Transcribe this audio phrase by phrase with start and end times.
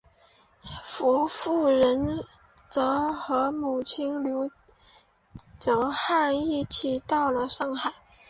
[0.83, 2.25] 傅履仁
[2.67, 4.49] 则和母亲刘
[5.59, 7.93] 倬汉一起到了上海。